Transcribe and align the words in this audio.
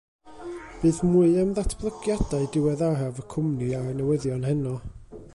Bydd 0.83 1.01
mwy 1.09 1.35
am 1.41 1.51
ddatblygiadau 1.59 2.47
diweddaraf 2.55 3.19
y 3.25 3.25
cwmni 3.33 3.69
ar 3.81 3.91
y 3.91 3.93
newyddion 3.99 4.49
heno. 4.51 4.73